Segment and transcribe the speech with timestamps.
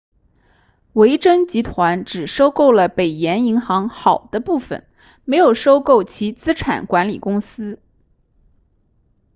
[0.93, 4.87] 维珍集团只收购了北岩银行好的部分
[5.25, 7.79] 没有收购其资产管理公司